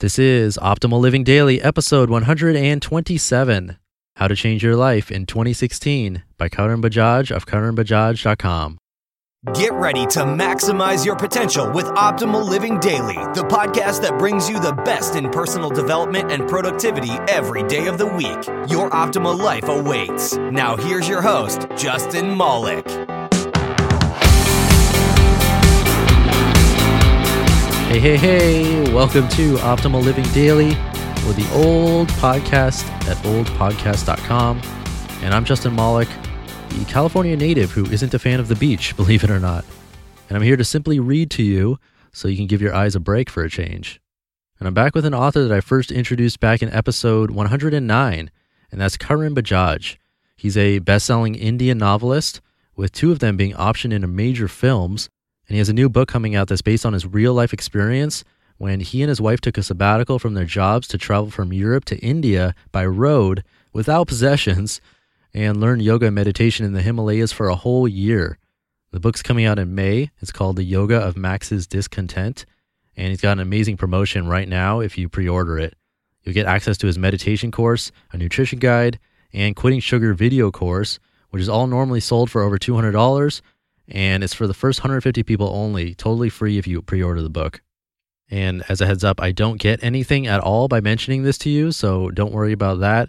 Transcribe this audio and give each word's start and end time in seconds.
This 0.00 0.16
is 0.16 0.56
Optimal 0.58 1.00
Living 1.00 1.24
Daily, 1.24 1.60
episode 1.60 2.08
127 2.08 3.78
How 4.14 4.28
to 4.28 4.36
Change 4.36 4.62
Your 4.62 4.76
Life 4.76 5.10
in 5.10 5.26
2016 5.26 6.22
by 6.36 6.48
Karan 6.48 6.80
Bajaj 6.80 7.34
of 7.34 7.46
karanbajaj.com. 7.46 8.78
Get 9.54 9.72
ready 9.72 10.06
to 10.06 10.20
maximize 10.20 11.04
your 11.04 11.16
potential 11.16 11.72
with 11.72 11.86
Optimal 11.86 12.48
Living 12.48 12.78
Daily, 12.78 13.16
the 13.34 13.44
podcast 13.50 14.00
that 14.02 14.16
brings 14.20 14.48
you 14.48 14.60
the 14.60 14.72
best 14.84 15.16
in 15.16 15.30
personal 15.30 15.70
development 15.70 16.30
and 16.30 16.48
productivity 16.48 17.14
every 17.26 17.64
day 17.64 17.88
of 17.88 17.98
the 17.98 18.06
week. 18.06 18.46
Your 18.70 18.90
optimal 18.90 19.36
life 19.36 19.66
awaits. 19.66 20.36
Now, 20.36 20.76
here's 20.76 21.08
your 21.08 21.22
host, 21.22 21.66
Justin 21.76 22.36
Malik. 22.36 22.86
Hey, 27.88 28.00
hey, 28.00 28.16
hey, 28.18 28.92
welcome 28.92 29.26
to 29.30 29.54
Optimal 29.56 30.04
Living 30.04 30.26
Daily 30.34 30.72
or 31.26 31.32
the 31.32 31.50
old 31.54 32.08
podcast 32.08 32.84
at 33.08 33.16
oldpodcast.com. 33.24 34.60
And 35.22 35.32
I'm 35.32 35.46
Justin 35.46 35.74
Malik, 35.74 36.08
the 36.68 36.84
California 36.84 37.34
native 37.34 37.70
who 37.70 37.86
isn't 37.86 38.12
a 38.12 38.18
fan 38.18 38.40
of 38.40 38.48
the 38.48 38.56
beach, 38.56 38.94
believe 38.98 39.24
it 39.24 39.30
or 39.30 39.40
not. 39.40 39.64
And 40.28 40.36
I'm 40.36 40.42
here 40.42 40.58
to 40.58 40.64
simply 40.64 41.00
read 41.00 41.30
to 41.30 41.42
you 41.42 41.78
so 42.12 42.28
you 42.28 42.36
can 42.36 42.46
give 42.46 42.60
your 42.60 42.74
eyes 42.74 42.94
a 42.94 43.00
break 43.00 43.30
for 43.30 43.42
a 43.42 43.48
change. 43.48 44.02
And 44.58 44.68
I'm 44.68 44.74
back 44.74 44.94
with 44.94 45.06
an 45.06 45.14
author 45.14 45.48
that 45.48 45.56
I 45.56 45.62
first 45.62 45.90
introduced 45.90 46.40
back 46.40 46.62
in 46.62 46.68
episode 46.68 47.30
109, 47.30 48.30
and 48.70 48.80
that's 48.80 48.98
Karan 48.98 49.34
Bajaj. 49.34 49.96
He's 50.36 50.58
a 50.58 50.80
best 50.80 51.06
selling 51.06 51.34
Indian 51.34 51.78
novelist, 51.78 52.42
with 52.76 52.92
two 52.92 53.12
of 53.12 53.20
them 53.20 53.38
being 53.38 53.54
optioned 53.54 53.94
into 53.94 54.08
major 54.08 54.46
films 54.46 55.08
and 55.48 55.54
he 55.54 55.58
has 55.58 55.68
a 55.68 55.74
new 55.74 55.88
book 55.88 56.08
coming 56.08 56.34
out 56.34 56.48
that's 56.48 56.62
based 56.62 56.84
on 56.84 56.92
his 56.92 57.06
real 57.06 57.32
life 57.32 57.52
experience 57.52 58.22
when 58.58 58.80
he 58.80 59.02
and 59.02 59.08
his 59.08 59.20
wife 59.20 59.40
took 59.40 59.56
a 59.56 59.62
sabbatical 59.62 60.18
from 60.18 60.34
their 60.34 60.44
jobs 60.44 60.86
to 60.88 60.98
travel 60.98 61.30
from 61.30 61.52
Europe 61.52 61.84
to 61.86 61.98
India 61.98 62.54
by 62.70 62.84
road 62.84 63.42
without 63.72 64.08
possessions 64.08 64.80
and 65.32 65.60
learn 65.60 65.80
yoga 65.80 66.06
and 66.06 66.14
meditation 66.14 66.66
in 66.66 66.72
the 66.72 66.82
Himalayas 66.82 67.32
for 67.32 67.48
a 67.48 67.54
whole 67.54 67.88
year. 67.88 68.38
The 68.90 69.00
book's 69.00 69.22
coming 69.22 69.44
out 69.44 69.58
in 69.58 69.74
May. 69.74 70.10
It's 70.20 70.32
called 70.32 70.56
The 70.56 70.64
Yoga 70.64 70.96
of 70.96 71.16
Max's 71.16 71.66
Discontent, 71.66 72.44
and 72.96 73.08
he's 73.08 73.20
got 73.20 73.32
an 73.32 73.40
amazing 73.40 73.76
promotion 73.76 74.26
right 74.26 74.48
now 74.48 74.80
if 74.80 74.98
you 74.98 75.08
pre 75.08 75.28
order 75.28 75.58
it. 75.58 75.74
You'll 76.24 76.34
get 76.34 76.46
access 76.46 76.76
to 76.78 76.86
his 76.86 76.98
meditation 76.98 77.50
course, 77.50 77.92
a 78.12 78.18
nutrition 78.18 78.58
guide, 78.58 78.98
and 79.32 79.54
quitting 79.54 79.80
sugar 79.80 80.14
video 80.14 80.50
course, 80.50 80.98
which 81.30 81.42
is 81.42 81.48
all 81.48 81.66
normally 81.66 82.00
sold 82.00 82.30
for 82.30 82.42
over 82.42 82.58
$200 82.58 83.40
and 83.88 84.22
it's 84.22 84.34
for 84.34 84.46
the 84.46 84.54
first 84.54 84.80
150 84.80 85.22
people 85.22 85.48
only, 85.48 85.94
totally 85.94 86.28
free 86.28 86.58
if 86.58 86.66
you 86.66 86.82
pre 86.82 87.02
order 87.02 87.22
the 87.22 87.30
book. 87.30 87.62
And 88.30 88.62
as 88.68 88.80
a 88.80 88.86
heads 88.86 89.04
up, 89.04 89.20
I 89.20 89.32
don't 89.32 89.58
get 89.58 89.82
anything 89.82 90.26
at 90.26 90.40
all 90.40 90.68
by 90.68 90.80
mentioning 90.80 91.22
this 91.22 91.38
to 91.38 91.50
you, 91.50 91.72
so 91.72 92.10
don't 92.10 92.32
worry 92.32 92.52
about 92.52 92.80
that. 92.80 93.08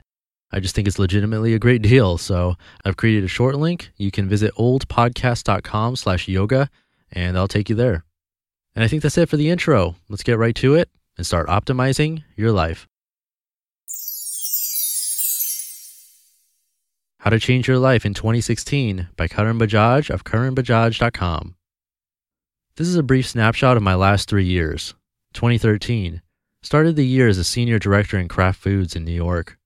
I 0.52 0.60
just 0.60 0.74
think 0.74 0.88
it's 0.88 0.98
legitimately 0.98 1.54
a 1.54 1.60
great 1.60 1.82
deal. 1.82 2.18
So 2.18 2.56
I've 2.84 2.98
created 2.98 3.24
a 3.24 3.28
short 3.28 3.56
link. 3.56 3.92
You 3.98 4.12
can 4.12 4.28
visit 4.28 4.54
oldpodcast.com 4.56 5.96
slash 5.98 6.28
yoga, 6.28 6.70
and 7.12 7.38
I'll 7.38 7.48
take 7.48 7.70
you 7.70 7.76
there. 7.76 8.06
And 8.76 8.84
I 8.84 8.88
think 8.88 9.04
that's 9.04 9.18
it 9.18 9.30
for 9.30 9.38
the 9.38 9.50
intro. 9.50 9.96
Let's 10.08 10.24
get 10.24 10.38
right 10.38 10.56
to 10.56 10.76
it 10.76 10.90
and 11.18 11.26
start 11.26 11.48
optimizing 11.48 12.24
your 12.36 12.52
life. 12.52 12.88
How 17.24 17.32
to 17.32 17.38
Change 17.38 17.68
Your 17.68 17.80
Life 17.80 18.06
in 18.06 18.14
2016 18.14 19.10
by 19.18 19.28
Karan 19.28 19.60
Bajaj 19.60 20.10
of 20.10 20.24
karanbajaj.com. 20.24 21.56
This 22.78 22.88
is 22.88 22.96
a 22.96 23.04
brief 23.04 23.28
snapshot 23.28 23.76
of 23.76 23.84
my 23.84 23.94
last 23.94 24.30
three 24.30 24.46
years. 24.46 24.94
2013. 25.34 26.22
Started 26.64 26.96
the 26.96 27.06
year 27.06 27.28
as 27.28 27.38
a 27.38 27.44
senior 27.44 27.78
director 27.78 28.18
in 28.18 28.30
Kraft 28.30 28.62
Foods 28.62 28.96
in 28.96 29.04
New 29.04 29.12
York. 29.12 29.58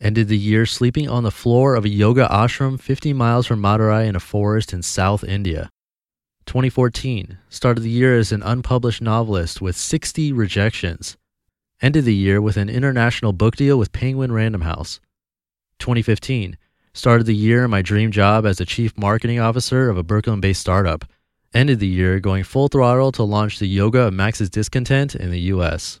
Ended 0.00 0.28
the 0.28 0.38
year 0.38 0.64
sleeping 0.64 1.08
on 1.08 1.24
the 1.24 1.32
floor 1.32 1.74
of 1.74 1.84
a 1.84 1.88
yoga 1.88 2.28
ashram 2.30 2.78
50 2.78 3.12
miles 3.12 3.44
from 3.44 3.60
Madurai 3.60 4.06
in 4.06 4.14
a 4.14 4.20
forest 4.20 4.72
in 4.72 4.80
South 4.80 5.24
India. 5.24 5.68
2014. 6.46 7.38
Started 7.48 7.80
the 7.80 7.90
year 7.90 8.16
as 8.16 8.30
an 8.30 8.44
unpublished 8.44 9.02
novelist 9.02 9.60
with 9.60 9.74
60 9.74 10.32
rejections. 10.32 11.16
Ended 11.82 12.04
the 12.04 12.14
year 12.14 12.40
with 12.40 12.56
an 12.56 12.68
international 12.68 13.32
book 13.32 13.56
deal 13.56 13.80
with 13.80 13.90
Penguin 13.90 14.30
Random 14.30 14.60
House. 14.60 15.00
2015 15.80 16.56
Started 16.92 17.24
the 17.24 17.34
year 17.36 17.64
in 17.64 17.70
my 17.70 17.82
dream 17.82 18.10
job 18.10 18.44
as 18.44 18.58
the 18.58 18.66
chief 18.66 18.98
marketing 18.98 19.38
officer 19.38 19.88
of 19.88 19.96
a 19.96 20.02
Brooklyn 20.02 20.40
based 20.40 20.60
startup. 20.60 21.04
Ended 21.54 21.78
the 21.78 21.86
year 21.86 22.18
going 22.18 22.42
full 22.42 22.66
throttle 22.66 23.12
to 23.12 23.22
launch 23.22 23.58
the 23.58 23.68
Yoga 23.68 24.00
of 24.00 24.14
Max's 24.14 24.50
Discontent 24.50 25.14
in 25.14 25.30
the 25.30 25.40
US. 25.52 26.00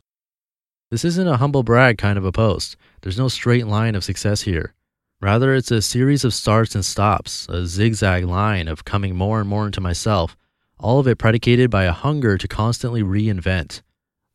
This 0.90 1.04
isn't 1.04 1.28
a 1.28 1.36
humble 1.36 1.62
brag 1.62 1.96
kind 1.96 2.18
of 2.18 2.24
a 2.24 2.32
post. 2.32 2.76
There's 3.02 3.18
no 3.18 3.28
straight 3.28 3.68
line 3.68 3.94
of 3.94 4.02
success 4.02 4.42
here. 4.42 4.74
Rather, 5.20 5.54
it's 5.54 5.70
a 5.70 5.80
series 5.80 6.24
of 6.24 6.34
starts 6.34 6.74
and 6.74 6.84
stops, 6.84 7.46
a 7.48 7.66
zigzag 7.66 8.24
line 8.24 8.66
of 8.66 8.84
coming 8.84 9.14
more 9.14 9.38
and 9.38 9.48
more 9.48 9.66
into 9.66 9.80
myself, 9.80 10.36
all 10.76 10.98
of 10.98 11.06
it 11.06 11.18
predicated 11.18 11.70
by 11.70 11.84
a 11.84 11.92
hunger 11.92 12.36
to 12.36 12.48
constantly 12.48 13.02
reinvent. 13.02 13.82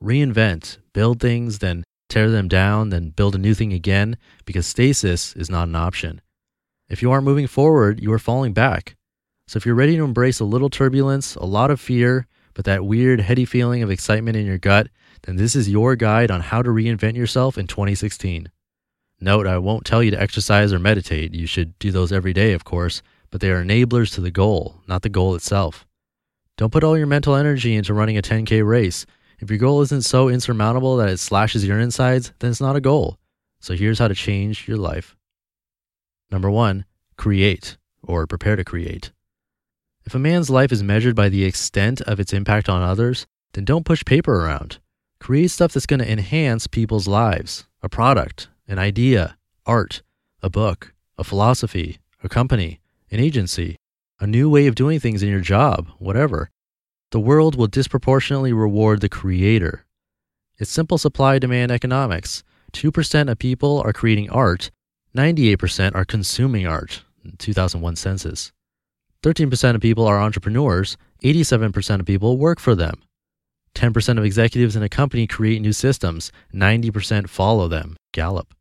Reinvent, 0.01 0.77
build 0.93 1.19
things, 1.19 1.59
then 1.59 1.83
tear 2.07 2.29
them 2.29 2.47
down, 2.47 2.89
then 2.89 3.09
build 3.09 3.35
a 3.35 3.39
new 3.39 3.53
thing 3.53 3.73
again, 3.73 4.15
because 4.45 4.65
stasis 4.65 5.35
is 5.35 5.49
not 5.49 5.67
an 5.67 5.75
option. 5.75 6.21
If 6.89 7.01
you 7.01 7.11
aren't 7.11 7.25
moving 7.25 7.47
forward, 7.47 7.99
you 7.99 8.11
are 8.13 8.19
falling 8.19 8.53
back. 8.53 8.95
So 9.47 9.57
if 9.57 9.65
you're 9.65 9.75
ready 9.75 9.95
to 9.97 10.03
embrace 10.03 10.39
a 10.39 10.45
little 10.45 10.69
turbulence, 10.69 11.35
a 11.35 11.45
lot 11.45 11.71
of 11.71 11.79
fear, 11.79 12.27
but 12.53 12.65
that 12.65 12.85
weird, 12.85 13.19
heady 13.19 13.45
feeling 13.45 13.83
of 13.83 13.91
excitement 13.91 14.37
in 14.37 14.45
your 14.45 14.57
gut, 14.57 14.87
then 15.23 15.35
this 15.35 15.55
is 15.55 15.69
your 15.69 15.95
guide 15.95 16.31
on 16.31 16.41
how 16.41 16.61
to 16.61 16.69
reinvent 16.69 17.15
yourself 17.15 17.57
in 17.57 17.67
2016. 17.67 18.49
Note, 19.19 19.47
I 19.47 19.57
won't 19.57 19.85
tell 19.85 20.03
you 20.03 20.11
to 20.11 20.21
exercise 20.21 20.73
or 20.73 20.79
meditate. 20.79 21.33
You 21.33 21.47
should 21.47 21.77
do 21.79 21.91
those 21.91 22.11
every 22.11 22.33
day, 22.33 22.53
of 22.53 22.65
course, 22.65 23.01
but 23.31 23.41
they 23.41 23.49
are 23.49 23.63
enablers 23.63 24.13
to 24.15 24.21
the 24.21 24.31
goal, 24.31 24.81
not 24.87 25.01
the 25.01 25.09
goal 25.09 25.35
itself. 25.35 25.85
Don't 26.57 26.71
put 26.71 26.83
all 26.83 26.97
your 26.97 27.07
mental 27.07 27.35
energy 27.35 27.75
into 27.75 27.93
running 27.93 28.17
a 28.17 28.21
10K 28.21 28.65
race. 28.65 29.05
If 29.39 29.49
your 29.49 29.59
goal 29.59 29.81
isn't 29.81 30.03
so 30.03 30.29
insurmountable 30.29 30.97
that 30.97 31.09
it 31.09 31.17
slashes 31.17 31.65
your 31.65 31.79
insides, 31.79 32.31
then 32.39 32.51
it's 32.51 32.61
not 32.61 32.75
a 32.75 32.81
goal. 32.81 33.17
So 33.59 33.73
here's 33.73 33.99
how 33.99 34.07
to 34.07 34.15
change 34.15 34.67
your 34.67 34.77
life. 34.77 35.15
Number 36.31 36.49
one, 36.49 36.85
create 37.17 37.77
or 38.03 38.27
prepare 38.27 38.55
to 38.55 38.63
create. 38.63 39.11
If 40.05 40.13
a 40.13 40.19
man's 40.19 40.49
life 40.49 40.71
is 40.71 40.83
measured 40.83 41.15
by 41.15 41.29
the 41.29 41.43
extent 41.43 42.01
of 42.01 42.19
its 42.19 42.33
impact 42.33 42.69
on 42.69 42.81
others, 42.81 43.25
then 43.53 43.65
don't 43.65 43.85
push 43.85 44.05
paper 44.05 44.43
around. 44.43 44.79
Create 45.19 45.49
stuff 45.49 45.73
that's 45.73 45.85
going 45.85 45.99
to 45.99 46.11
enhance 46.11 46.67
people's 46.67 47.07
lives 47.07 47.65
a 47.81 47.89
product, 47.89 48.49
an 48.67 48.79
idea, 48.79 49.37
art, 49.65 50.01
a 50.41 50.49
book, 50.49 50.93
a 51.17 51.23
philosophy, 51.23 51.99
a 52.23 52.29
company, 52.29 52.79
an 53.11 53.19
agency, 53.19 53.77
a 54.19 54.27
new 54.27 54.49
way 54.49 54.67
of 54.67 54.75
doing 54.75 54.99
things 54.99 55.21
in 55.21 55.29
your 55.29 55.39
job, 55.39 55.87
whatever. 55.99 56.49
The 57.11 57.19
world 57.19 57.55
will 57.55 57.67
disproportionately 57.67 58.53
reward 58.53 59.01
the 59.01 59.09
creator. 59.09 59.85
It's 60.57 60.71
simple 60.71 60.97
supply 60.97 61.39
demand 61.39 61.71
economics. 61.71 62.43
2% 62.73 63.31
of 63.31 63.39
people 63.39 63.81
are 63.85 63.93
creating 63.93 64.29
art 64.29 64.71
98% 65.15 65.95
are 65.95 66.03
consuming 66.03 66.67
art, 66.67 67.03
2001 67.37 67.95
census. 67.95 68.51
13% 69.23 69.75
of 69.75 69.81
people 69.81 70.05
are 70.05 70.19
entrepreneurs, 70.19 70.97
87% 71.23 72.01
of 72.01 72.05
people 72.05 72.37
work 72.37 72.59
for 72.59 72.75
them. 72.75 73.01
10% 73.75 74.17
of 74.17 74.25
executives 74.25 74.75
in 74.75 74.83
a 74.83 74.89
company 74.89 75.25
create 75.25 75.61
new 75.61 75.73
systems, 75.73 76.31
90% 76.53 77.29
follow 77.29 77.67
them. 77.67 77.95
Gallup. 78.13 78.53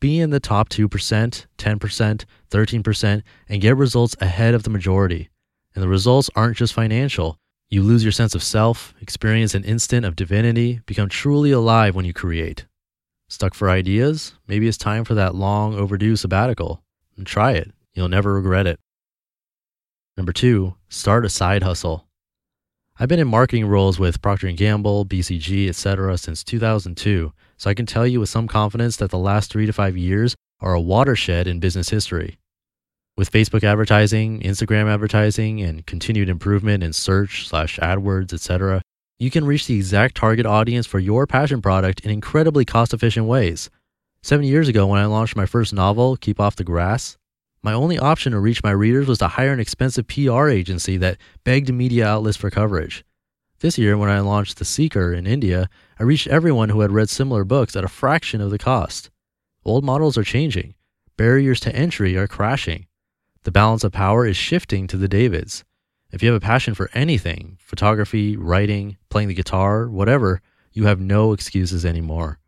Be 0.00 0.20
in 0.20 0.30
the 0.30 0.40
top 0.40 0.68
2%, 0.68 0.88
10%, 0.88 2.24
13%, 2.50 3.22
and 3.48 3.60
get 3.60 3.76
results 3.76 4.16
ahead 4.20 4.54
of 4.54 4.62
the 4.62 4.70
majority. 4.70 5.30
And 5.74 5.82
the 5.82 5.88
results 5.88 6.30
aren't 6.36 6.56
just 6.56 6.74
financial. 6.74 7.36
You 7.70 7.82
lose 7.82 8.04
your 8.04 8.12
sense 8.12 8.34
of 8.34 8.42
self, 8.42 8.94
experience 9.00 9.54
an 9.54 9.64
instant 9.64 10.04
of 10.06 10.16
divinity, 10.16 10.80
become 10.86 11.08
truly 11.08 11.50
alive 11.50 11.94
when 11.94 12.04
you 12.04 12.12
create. 12.12 12.66
Stuck 13.32 13.54
for 13.54 13.70
ideas? 13.70 14.34
Maybe 14.46 14.68
it's 14.68 14.76
time 14.76 15.06
for 15.06 15.14
that 15.14 15.34
long 15.34 15.74
overdue 15.74 16.16
sabbatical. 16.16 16.82
And 17.16 17.26
try 17.26 17.52
it. 17.52 17.72
You'll 17.94 18.10
never 18.10 18.34
regret 18.34 18.66
it. 18.66 18.78
Number 20.18 20.34
two, 20.34 20.74
start 20.90 21.24
a 21.24 21.30
side 21.30 21.62
hustle. 21.62 22.06
I've 23.00 23.08
been 23.08 23.18
in 23.18 23.28
marketing 23.28 23.64
roles 23.64 23.98
with 23.98 24.20
Procter 24.20 24.52
& 24.52 24.52
Gamble, 24.52 25.06
BCG, 25.06 25.66
etc. 25.66 26.18
since 26.18 26.44
2002, 26.44 27.32
so 27.56 27.70
I 27.70 27.74
can 27.74 27.86
tell 27.86 28.06
you 28.06 28.20
with 28.20 28.28
some 28.28 28.48
confidence 28.48 28.98
that 28.98 29.10
the 29.10 29.16
last 29.16 29.50
3 29.50 29.64
to 29.64 29.72
5 29.72 29.96
years 29.96 30.36
are 30.60 30.74
a 30.74 30.80
watershed 30.80 31.46
in 31.46 31.58
business 31.58 31.88
history. 31.88 32.36
With 33.16 33.32
Facebook 33.32 33.64
advertising, 33.64 34.42
Instagram 34.42 34.92
advertising, 34.92 35.62
and 35.62 35.86
continued 35.86 36.28
improvement 36.28 36.84
in 36.84 36.92
search 36.92 37.48
slash 37.48 37.78
AdWords, 37.78 38.34
etc., 38.34 38.82
you 39.22 39.30
can 39.30 39.44
reach 39.44 39.68
the 39.68 39.76
exact 39.76 40.16
target 40.16 40.44
audience 40.44 40.84
for 40.84 40.98
your 40.98 41.28
passion 41.28 41.62
product 41.62 42.00
in 42.00 42.10
incredibly 42.10 42.64
cost 42.64 42.92
efficient 42.92 43.24
ways. 43.24 43.70
Seven 44.20 44.44
years 44.44 44.66
ago, 44.66 44.84
when 44.88 44.98
I 44.98 45.06
launched 45.06 45.36
my 45.36 45.46
first 45.46 45.72
novel, 45.72 46.16
Keep 46.16 46.40
Off 46.40 46.56
the 46.56 46.64
Grass, 46.64 47.16
my 47.62 47.72
only 47.72 48.00
option 48.00 48.32
to 48.32 48.40
reach 48.40 48.64
my 48.64 48.72
readers 48.72 49.06
was 49.06 49.18
to 49.18 49.28
hire 49.28 49.52
an 49.52 49.60
expensive 49.60 50.08
PR 50.08 50.48
agency 50.48 50.96
that 50.96 51.18
begged 51.44 51.72
media 51.72 52.04
outlets 52.04 52.36
for 52.36 52.50
coverage. 52.50 53.04
This 53.60 53.78
year, 53.78 53.96
when 53.96 54.10
I 54.10 54.18
launched 54.18 54.58
The 54.58 54.64
Seeker 54.64 55.14
in 55.14 55.28
India, 55.28 55.68
I 56.00 56.02
reached 56.02 56.26
everyone 56.26 56.70
who 56.70 56.80
had 56.80 56.90
read 56.90 57.08
similar 57.08 57.44
books 57.44 57.76
at 57.76 57.84
a 57.84 57.88
fraction 57.88 58.40
of 58.40 58.50
the 58.50 58.58
cost. 58.58 59.08
Old 59.64 59.84
models 59.84 60.18
are 60.18 60.24
changing, 60.24 60.74
barriers 61.16 61.60
to 61.60 61.76
entry 61.76 62.16
are 62.16 62.26
crashing. 62.26 62.86
The 63.44 63.52
balance 63.52 63.84
of 63.84 63.92
power 63.92 64.26
is 64.26 64.36
shifting 64.36 64.88
to 64.88 64.96
the 64.96 65.06
Davids. 65.06 65.62
If 66.12 66.22
you 66.22 66.30
have 66.30 66.42
a 66.42 66.44
passion 66.44 66.74
for 66.74 66.90
anything 66.92 67.56
photography, 67.58 68.36
writing, 68.36 68.98
playing 69.08 69.28
the 69.28 69.34
guitar, 69.34 69.88
whatever 69.88 70.42
you 70.72 70.84
have 70.84 71.00
no 71.00 71.32
excuses 71.32 71.86
anymore. 71.86 72.38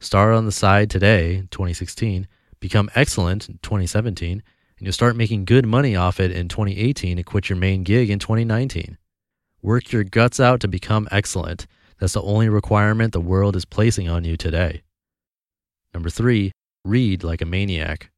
Start 0.00 0.34
on 0.34 0.46
the 0.46 0.52
side 0.52 0.88
today, 0.88 1.46
2016, 1.50 2.26
become 2.60 2.90
excellent 2.94 3.48
in 3.48 3.58
2017, 3.62 4.32
and 4.32 4.42
you'll 4.80 4.92
start 4.92 5.16
making 5.16 5.44
good 5.44 5.66
money 5.66 5.94
off 5.94 6.18
it 6.18 6.30
in 6.30 6.48
2018 6.48 7.18
and 7.18 7.26
quit 7.26 7.50
your 7.50 7.58
main 7.58 7.84
gig 7.84 8.08
in 8.08 8.18
2019. 8.18 8.96
Work 9.60 9.92
your 9.92 10.04
guts 10.04 10.40
out 10.40 10.60
to 10.60 10.68
become 10.68 11.06
excellent. 11.10 11.66
That's 11.98 12.14
the 12.14 12.22
only 12.22 12.48
requirement 12.48 13.12
the 13.12 13.20
world 13.20 13.54
is 13.54 13.66
placing 13.66 14.08
on 14.08 14.24
you 14.24 14.36
today. 14.38 14.82
Number 15.92 16.10
three, 16.10 16.52
read 16.84 17.22
like 17.22 17.42
a 17.42 17.46
maniac. 17.46 18.10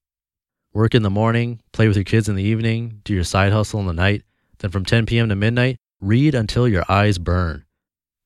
Work 0.73 0.95
in 0.95 1.03
the 1.03 1.11
morning, 1.11 1.61
play 1.73 1.89
with 1.89 1.97
your 1.97 2.05
kids 2.05 2.29
in 2.29 2.37
the 2.37 2.43
evening, 2.43 3.01
do 3.05 3.15
your 3.15 3.25
side 3.25 3.53
hustle 3.53 3.81
in 3.81 3.87
the 3.87 3.93
night, 3.93 4.23
then 4.59 4.71
from 4.71 4.85
10 4.85 5.07
p.m. 5.07 5.29
to 5.29 5.37
midnight, 5.37 5.77
read 6.01 6.35
until 6.35 6.69
your 6.69 6.85
eyes 6.89 7.19
burn. 7.19 7.65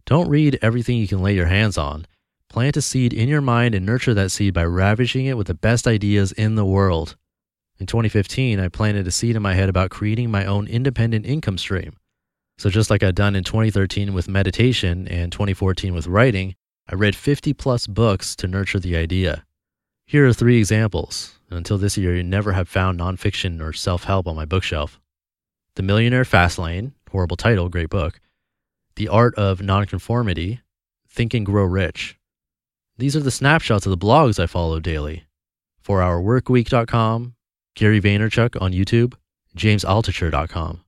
Don't 0.07 0.29
read 0.29 0.59
everything 0.63 0.99
you 0.99 1.09
can 1.09 1.23
lay 1.23 1.35
your 1.35 1.47
hands 1.47 1.79
on. 1.79 2.07
Plant 2.49 2.77
a 2.77 2.83
seed 2.83 3.13
in 3.13 3.29
your 3.29 3.41
mind 3.41 3.75
and 3.75 3.87
nurture 3.87 4.15
that 4.15 4.31
seed 4.31 4.55
by 4.55 4.65
ravaging 4.65 5.27
it 5.27 5.37
with 5.37 5.47
the 5.47 5.55
best 5.55 5.87
ideas 5.87 6.33
in 6.33 6.57
the 6.57 6.65
world. 6.65 7.17
In 7.79 7.87
2015, 7.87 8.59
I 8.59 8.69
planted 8.69 9.07
a 9.07 9.11
seed 9.11 9.37
in 9.37 9.43
my 9.43 9.55
head 9.55 9.69
about 9.69 9.91
creating 9.91 10.31
my 10.31 10.45
own 10.45 10.67
independent 10.67 11.27
income 11.27 11.59
stream. 11.59 11.93
So, 12.59 12.69
just 12.69 12.91
like 12.91 13.03
I'd 13.03 13.15
done 13.15 13.37
in 13.37 13.45
2013 13.45 14.13
with 14.13 14.29
meditation 14.29 15.09
and 15.09 15.33
2014 15.33 15.95
with 15.95 16.07
writing, 16.07 16.57
I 16.89 16.95
read 16.95 17.17
50 17.17 17.55
plus 17.55 17.87
books 17.87 18.37
to 18.37 18.49
nurture 18.49 18.81
the 18.81 18.97
idea. 18.97 19.45
Here 20.05 20.27
are 20.27 20.33
three 20.35 20.59
examples. 20.59 21.39
Until 21.49 21.79
this 21.79 21.97
year, 21.97 22.17
you 22.17 22.23
never 22.23 22.53
have 22.53 22.69
found 22.69 23.01
nonfiction 23.01 23.63
or 23.63 23.73
self 23.73 24.05
help 24.05 24.27
on 24.27 24.37
my 24.37 24.45
bookshelf 24.45 25.00
The 25.77 25.83
Millionaire 25.83 26.25
Fastlane, 26.25 26.93
horrible 27.11 27.37
title, 27.37 27.69
great 27.69 27.91
book. 27.91 28.21
The 28.97 29.09
Art 29.09 29.35
of 29.37 29.63
Nonconformity, 29.63 30.61
Think 31.09 31.33
and 31.33 31.47
Grow 31.47 31.65
Rich. 31.65 32.19
These 32.99 33.15
are 33.17 33.21
the 33.21 33.31
snapshots 33.31 33.87
of 33.87 33.91
the 33.91 34.07
blogs 34.07 34.39
I 34.39 34.47
follow 34.47 34.81
daily 34.81 35.25
4hourworkweek.com, 35.87 37.35
Gary 37.75 38.01
Vaynerchuk 38.01 38.61
on 38.61 38.73
YouTube, 38.73 39.15
JamesAltucher.com. 39.57 40.81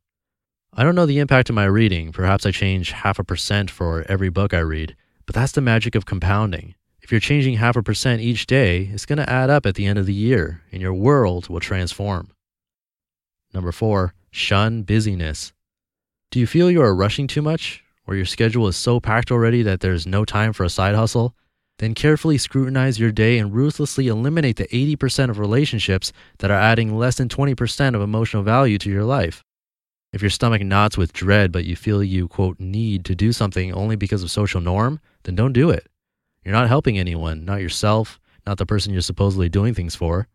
I 0.75 0.85
don't 0.85 0.95
know 0.95 1.07
the 1.07 1.19
impact 1.21 1.49
of 1.49 1.55
my 1.55 1.65
reading. 1.65 2.13
Perhaps 2.13 2.45
I 2.45 2.51
change 2.51 2.93
half 2.93 3.19
a 3.19 3.25
percent 3.25 3.71
for 3.71 4.05
every 4.09 4.31
book 4.31 4.53
I 4.53 4.59
read, 4.59 4.97
but 5.27 5.35
that's 5.35 5.53
the 5.53 5.61
magic 5.61 5.95
of 5.95 6.07
compounding. 6.07 6.75
If 7.01 7.11
you're 7.11 7.21
changing 7.21 7.55
half 7.55 7.77
a 7.77 7.83
percent 7.83 8.23
each 8.23 8.47
day, 8.47 8.91
it's 8.93 9.07
going 9.07 9.19
to 9.19 9.29
add 9.29 9.51
up 9.51 9.67
at 9.67 9.75
the 9.75 9.87
end 9.87 9.99
of 9.99 10.07
the 10.07 10.15
year, 10.15 10.63
and 10.73 10.81
your 10.81 10.95
world 10.95 11.49
will 11.49 11.61
transform. 11.61 12.31
Number 13.53 13.73
four, 13.73 14.15
shun 14.33 14.83
busyness. 14.83 15.53
Do 16.31 16.41
you 16.41 16.47
feel 16.47 16.71
you 16.71 16.83
are 16.83 16.95
rushing 16.95 17.27
too 17.29 17.43
much, 17.43 17.85
or 18.07 18.17
your 18.17 18.25
schedule 18.25 18.67
is 18.67 18.77
so 18.77 18.99
packed 18.99 19.31
already 19.31 19.63
that 19.63 19.81
there's 19.81 20.07
no 20.07 20.25
time 20.25 20.53
for 20.53 20.65
a 20.65 20.71
side 20.71 20.95
hustle? 20.95 21.37
Then 21.79 21.95
carefully 21.95 22.39
scrutinize 22.39 22.99
your 22.99 23.13
day 23.13 23.39
and 23.39 23.55
ruthlessly 23.55 24.09
eliminate 24.09 24.57
the 24.57 24.69
80% 24.69 25.31
of 25.31 25.39
relationships 25.39 26.13
that 26.39 26.51
are 26.51 26.59
adding 26.59 26.97
less 26.97 27.17
than 27.17 27.29
20% 27.29 27.95
of 27.95 28.01
emotional 28.01 28.43
value 28.43 28.79
to 28.79 28.91
your 28.91 29.05
life. 29.05 29.45
If 30.13 30.23
your 30.23 30.31
stomach 30.31 30.63
knots 30.63 30.97
with 30.97 31.13
dread, 31.13 31.53
but 31.53 31.65
you 31.65 31.77
feel 31.77 32.03
you, 32.03 32.29
quote, 32.29 32.59
need 32.59 33.05
to 33.07 33.15
do 33.15 33.33
something 33.33 33.73
only 33.73 33.97
because 33.97 34.23
of 34.23 34.31
social 34.31 34.61
norm, 34.61 35.01
then 35.25 35.35
don't 35.35 35.53
do 35.53 35.71
it. 35.71 35.87
You're 36.45 36.53
not 36.53 36.69
helping 36.69 36.99
anyone, 36.99 37.45
not 37.45 37.61
yourself, 37.61 38.19
not 38.47 38.59
the 38.59 38.67
person 38.67 38.93
you're 38.93 39.03
supposedly 39.03 39.49
doing 39.49 39.75
things 39.75 39.95
for. 39.95 40.29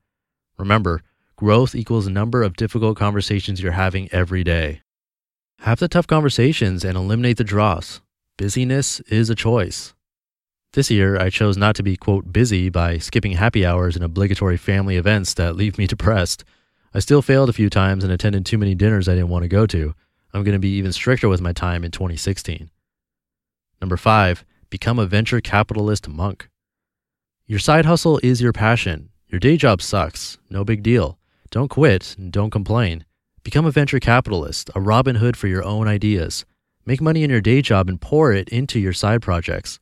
Remember, 0.57 1.03
growth 1.37 1.75
equals 1.75 2.05
the 2.05 2.11
number 2.11 2.41
of 2.41 2.55
difficult 2.55 2.97
conversations 2.97 3.61
you're 3.61 3.71
having 3.73 4.11
every 4.11 4.43
day. 4.43 4.81
Have 5.59 5.79
the 5.79 5.87
tough 5.87 6.07
conversations 6.07 6.83
and 6.83 6.97
eliminate 6.97 7.37
the 7.37 7.43
dross. 7.43 8.01
Busyness 8.37 8.99
is 9.01 9.29
a 9.29 9.35
choice. 9.35 9.93
This 10.73 10.89
year, 10.91 11.17
I 11.17 11.29
chose 11.29 11.55
not 11.55 11.75
to 11.75 11.83
be, 11.83 11.95
quote, 11.95 12.33
busy 12.33 12.69
by 12.69 12.97
skipping 12.97 13.33
happy 13.33 13.65
hours 13.65 13.95
and 13.95 14.03
obligatory 14.03 14.57
family 14.57 14.97
events 14.97 15.35
that 15.35 15.55
leave 15.55 15.77
me 15.77 15.87
depressed. 15.95 16.43
I 16.93 16.99
still 16.99 17.21
failed 17.21 17.49
a 17.49 17.53
few 17.53 17.69
times 17.69 18.03
and 18.03 18.11
attended 18.11 18.45
too 18.45 18.57
many 18.57 18.73
dinners 18.73 19.07
I 19.07 19.13
didn't 19.13 19.29
want 19.29 19.43
to 19.43 19.49
go 19.49 19.67
to. 19.67 19.93
I'm 20.33 20.43
going 20.43 20.53
to 20.53 20.59
be 20.59 20.77
even 20.77 20.91
stricter 20.91 21.29
with 21.29 21.41
my 21.41 21.53
time 21.53 21.83
in 21.83 21.91
2016. 21.91 22.71
Number 23.79 23.97
five, 23.97 24.43
become 24.71 24.97
a 24.97 25.05
venture 25.05 25.39
capitalist 25.39 26.07
monk. 26.07 26.49
Your 27.45 27.59
side 27.59 27.85
hustle 27.85 28.19
is 28.23 28.41
your 28.41 28.53
passion. 28.53 29.09
Your 29.27 29.39
day 29.39 29.55
job 29.55 29.81
sucks. 29.81 30.39
No 30.49 30.63
big 30.65 30.81
deal. 30.81 31.19
Don't 31.57 31.69
quit 31.69 32.13
and 32.19 32.31
don't 32.31 32.51
complain. 32.51 33.03
Become 33.41 33.65
a 33.65 33.71
venture 33.71 33.99
capitalist, 33.99 34.69
a 34.75 34.79
Robin 34.79 35.15
Hood 35.15 35.35
for 35.35 35.47
your 35.47 35.63
own 35.63 35.87
ideas. 35.87 36.45
Make 36.85 37.01
money 37.01 37.23
in 37.23 37.31
your 37.31 37.41
day 37.41 37.63
job 37.63 37.89
and 37.89 37.99
pour 37.99 38.31
it 38.31 38.47
into 38.49 38.79
your 38.79 38.93
side 38.93 39.23
projects. 39.23 39.79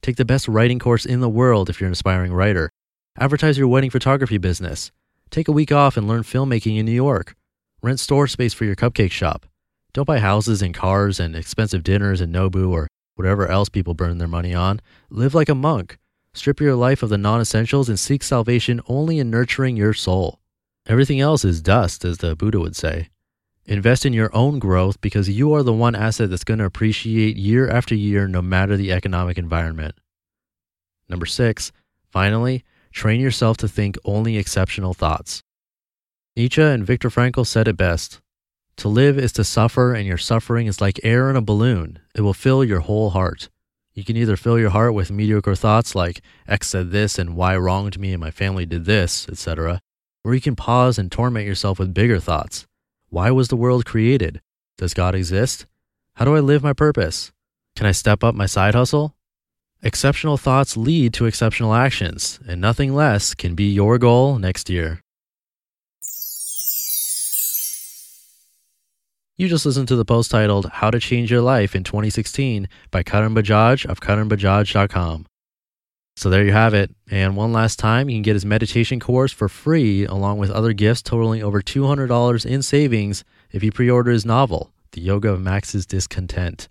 Take 0.00 0.16
the 0.16 0.24
best 0.24 0.48
writing 0.48 0.78
course 0.78 1.04
in 1.04 1.20
the 1.20 1.28
world 1.28 1.68
if 1.68 1.78
you're 1.78 1.88
an 1.88 1.92
aspiring 1.92 2.32
writer. 2.32 2.70
Advertise 3.18 3.58
your 3.58 3.68
wedding 3.68 3.90
photography 3.90 4.38
business. 4.38 4.92
Take 5.28 5.46
a 5.46 5.52
week 5.52 5.70
off 5.70 5.98
and 5.98 6.08
learn 6.08 6.22
filmmaking 6.22 6.78
in 6.78 6.86
New 6.86 6.92
York. 6.92 7.34
Rent 7.82 8.00
store 8.00 8.26
space 8.26 8.54
for 8.54 8.64
your 8.64 8.74
cupcake 8.74 9.12
shop. 9.12 9.44
Don't 9.92 10.06
buy 10.06 10.20
houses 10.20 10.62
and 10.62 10.72
cars 10.72 11.20
and 11.20 11.36
expensive 11.36 11.84
dinners 11.84 12.22
in 12.22 12.32
Nobu 12.32 12.70
or 12.70 12.88
whatever 13.16 13.46
else 13.46 13.68
people 13.68 13.92
burn 13.92 14.16
their 14.16 14.26
money 14.26 14.54
on. 14.54 14.80
Live 15.10 15.34
like 15.34 15.50
a 15.50 15.54
monk. 15.54 15.98
Strip 16.32 16.60
your 16.60 16.76
life 16.76 17.02
of 17.02 17.10
the 17.10 17.18
non 17.18 17.42
essentials 17.42 17.90
and 17.90 18.00
seek 18.00 18.22
salvation 18.22 18.80
only 18.88 19.18
in 19.18 19.28
nurturing 19.28 19.76
your 19.76 19.92
soul. 19.92 20.39
Everything 20.90 21.20
else 21.20 21.44
is 21.44 21.62
dust, 21.62 22.04
as 22.04 22.18
the 22.18 22.34
Buddha 22.34 22.58
would 22.58 22.74
say. 22.74 23.10
Invest 23.64 24.04
in 24.04 24.12
your 24.12 24.34
own 24.34 24.58
growth 24.58 25.00
because 25.00 25.28
you 25.28 25.54
are 25.54 25.62
the 25.62 25.72
one 25.72 25.94
asset 25.94 26.30
that's 26.30 26.42
going 26.42 26.58
to 26.58 26.64
appreciate 26.64 27.36
year 27.36 27.70
after 27.70 27.94
year, 27.94 28.26
no 28.26 28.42
matter 28.42 28.76
the 28.76 28.90
economic 28.90 29.38
environment. 29.38 29.94
Number 31.08 31.26
six, 31.26 31.70
finally, 32.08 32.64
train 32.90 33.20
yourself 33.20 33.56
to 33.58 33.68
think 33.68 33.98
only 34.04 34.36
exceptional 34.36 34.92
thoughts. 34.92 35.44
Nietzsche 36.34 36.60
and 36.60 36.84
Viktor 36.84 37.08
Frankl 37.08 37.46
said 37.46 37.68
it 37.68 37.76
best 37.76 38.20
To 38.78 38.88
live 38.88 39.16
is 39.16 39.30
to 39.34 39.44
suffer, 39.44 39.94
and 39.94 40.08
your 40.08 40.18
suffering 40.18 40.66
is 40.66 40.80
like 40.80 40.98
air 41.04 41.30
in 41.30 41.36
a 41.36 41.40
balloon. 41.40 42.00
It 42.16 42.22
will 42.22 42.34
fill 42.34 42.64
your 42.64 42.80
whole 42.80 43.10
heart. 43.10 43.48
You 43.94 44.02
can 44.02 44.16
either 44.16 44.36
fill 44.36 44.58
your 44.58 44.70
heart 44.70 44.94
with 44.94 45.12
mediocre 45.12 45.54
thoughts 45.54 45.94
like 45.94 46.20
X 46.48 46.66
said 46.66 46.90
this 46.90 47.16
and 47.16 47.36
Y 47.36 47.56
wronged 47.56 47.96
me 47.96 48.12
and 48.12 48.20
my 48.20 48.32
family 48.32 48.66
did 48.66 48.86
this, 48.86 49.28
etc., 49.28 49.80
or 50.24 50.34
you 50.34 50.40
can 50.40 50.56
pause 50.56 50.98
and 50.98 51.10
torment 51.10 51.46
yourself 51.46 51.78
with 51.78 51.94
bigger 51.94 52.20
thoughts 52.20 52.66
why 53.10 53.32
was 53.32 53.48
the 53.48 53.56
world 53.56 53.84
created? 53.84 54.40
Does 54.78 54.94
God 54.94 55.16
exist? 55.16 55.66
How 56.14 56.24
do 56.24 56.36
I 56.36 56.40
live 56.40 56.62
my 56.62 56.72
purpose? 56.72 57.32
Can 57.74 57.86
I 57.86 57.92
step 57.92 58.22
up 58.22 58.36
my 58.36 58.46
side 58.46 58.74
hustle? 58.74 59.16
Exceptional 59.82 60.36
thoughts 60.36 60.76
lead 60.76 61.12
to 61.14 61.26
exceptional 61.26 61.74
actions, 61.74 62.38
and 62.46 62.60
nothing 62.60 62.94
less 62.94 63.34
can 63.34 63.56
be 63.56 63.72
your 63.72 63.98
goal 63.98 64.38
next 64.38 64.70
year. 64.70 65.00
You 69.36 69.48
just 69.48 69.66
listened 69.66 69.88
to 69.88 69.96
the 69.96 70.04
post 70.04 70.30
titled 70.30 70.66
How 70.66 70.90
to 70.90 71.00
Change 71.00 71.32
Your 71.32 71.40
Life 71.40 71.74
in 71.74 71.82
2016 71.82 72.68
by 72.90 73.02
Karan 73.02 73.34
Bajaj 73.34 73.86
of 73.86 74.00
karanbajaj.com. 74.00 75.26
So 76.20 76.28
there 76.28 76.44
you 76.44 76.52
have 76.52 76.74
it. 76.74 76.94
And 77.10 77.34
one 77.34 77.50
last 77.50 77.78
time, 77.78 78.10
you 78.10 78.16
can 78.16 78.22
get 78.22 78.34
his 78.34 78.44
meditation 78.44 79.00
course 79.00 79.32
for 79.32 79.48
free 79.48 80.04
along 80.04 80.36
with 80.36 80.50
other 80.50 80.74
gifts 80.74 81.00
totaling 81.00 81.42
over 81.42 81.62
$200 81.62 82.44
in 82.44 82.60
savings 82.60 83.24
if 83.52 83.64
you 83.64 83.72
pre-order 83.72 84.10
his 84.10 84.26
novel, 84.26 84.70
The 84.92 85.00
Yoga 85.00 85.30
of 85.30 85.40
Max's 85.40 85.86
Discontent. 85.86 86.68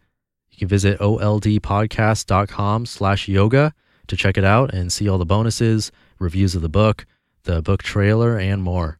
You 0.51 0.59
can 0.59 0.67
visit 0.67 0.99
oldpodcast.com 0.99 2.85
slash 2.85 3.27
yoga 3.27 3.73
to 4.05 4.15
check 4.15 4.37
it 4.37 4.43
out 4.43 4.71
and 4.71 4.93
see 4.93 5.09
all 5.09 5.17
the 5.17 5.25
bonuses, 5.25 5.91
reviews 6.19 6.53
of 6.53 6.61
the 6.61 6.69
book, 6.69 7.07
the 7.41 7.63
book 7.63 7.81
trailer, 7.81 8.37
and 8.37 8.61
more. 8.61 8.99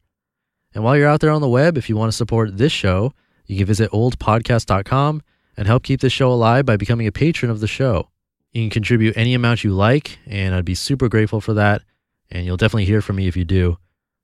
And 0.74 0.84
while 0.84 0.98
you're 0.98 1.08
out 1.08 1.20
there 1.20 1.30
on 1.30 1.42
the 1.42 1.48
web, 1.48 1.78
if 1.78 1.90
you 1.90 1.96
want 1.96 2.12
to 2.12 2.18
support 2.18 2.58
this 2.58 2.72
show, 2.72 3.14
you 3.46 3.56
can 3.56 3.68
visit 3.68 3.92
oldpodcast.com 3.92 5.22
and 5.56 5.68
help 5.68 5.84
keep 5.84 6.02
this 6.02 6.14
show 6.14 6.32
alive 6.32 6.66
by 6.66 6.76
becoming 6.76 7.06
a 7.06 7.12
patron 7.12 7.52
of 7.52 7.60
the 7.60 7.68
show. 7.68 8.10
You 8.52 8.64
can 8.64 8.70
contribute 8.70 9.16
any 9.16 9.34
amount 9.34 9.64
you 9.64 9.72
like, 9.72 10.18
and 10.26 10.56
I'd 10.56 10.66
be 10.66 10.76
super 10.76 11.08
grateful 11.08 11.42
for 11.42 11.54
that. 11.54 11.84
And 12.32 12.46
you'll 12.46 12.58
definitely 12.58 12.86
hear 12.86 13.02
from 13.02 13.18
me 13.18 13.28
if 13.28 13.38
you 13.38 13.46
do. 13.46 13.78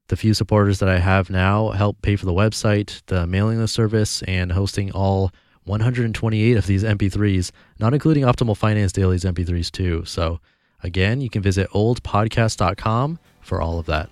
The 0.08 0.16
few 0.16 0.34
supporters 0.34 0.80
that 0.80 0.90
I 0.90 1.00
have 1.00 1.30
now 1.30 1.70
help 1.72 2.02
pay 2.02 2.16
for 2.16 2.26
the 2.26 2.34
website, 2.34 3.02
the 3.08 3.26
mailing 3.26 3.58
list 3.58 3.74
service, 3.74 4.22
and 4.24 4.52
hosting 4.52 4.92
all 4.92 5.32
128 5.64 6.58
of 6.58 6.68
these 6.68 6.84
MP3s, 6.84 7.52
not 7.80 7.94
including 7.94 8.24
Optimal 8.24 8.56
Finance 8.56 8.92
Daily's 8.92 9.24
MP3s 9.24 9.72
too. 9.72 10.06
So 10.06 10.40
again, 10.84 11.22
you 11.22 11.30
can 11.30 11.42
visit 11.42 11.70
oldpodcast.com 11.72 13.20
for 13.42 13.62
all 13.62 13.80
of 13.80 13.88
that. 13.88 14.10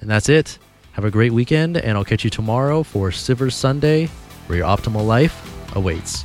And 0.00 0.08
that's 0.08 0.28
it. 0.28 0.58
Have 0.92 1.04
a 1.04 1.10
great 1.10 1.32
weekend, 1.32 1.76
and 1.76 1.96
I'll 1.96 2.04
catch 2.04 2.24
you 2.24 2.30
tomorrow 2.30 2.82
for 2.82 3.10
Sivers 3.10 3.52
Sunday, 3.52 4.06
where 4.46 4.58
your 4.58 4.66
optimal 4.66 5.06
life 5.06 5.76
awaits. 5.76 6.24